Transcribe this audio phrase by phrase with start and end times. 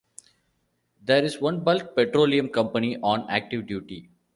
[1.03, 4.09] There is one Bulk petroleum Company on Active Duty.